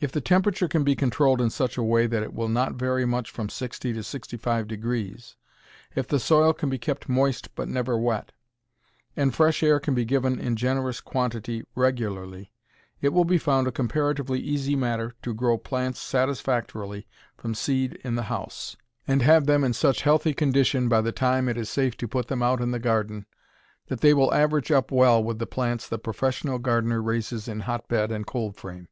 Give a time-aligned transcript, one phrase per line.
[0.00, 3.06] If the temperature can be controlled in such a way that it will not vary
[3.06, 5.34] much from 60 to 65°,
[5.94, 8.32] if the soil can be kept moist but never wet,
[9.14, 12.50] and fresh air can be given in generous quantity regularly,
[13.00, 17.06] it will be found a comparatively easy matter to grow plants satisfactorily
[17.36, 18.76] from seed in the house,
[19.06, 22.28] and have them in such healthy condition by the time it is safe to put
[22.28, 23.26] them out in the garden
[23.88, 28.10] that they will average up well with the plants the professional gardener raises in hotbed
[28.10, 28.88] and cold frame.